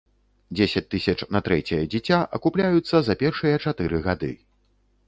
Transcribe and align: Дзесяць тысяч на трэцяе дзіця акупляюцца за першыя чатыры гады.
Дзесяць 0.55 0.83
тысяч 0.93 1.15
на 1.35 1.41
трэцяе 1.49 1.79
дзіця 1.91 2.17
акупляюцца 2.39 2.95
за 3.11 3.19
першыя 3.25 3.55
чатыры 3.69 4.03
гады. 4.11 4.35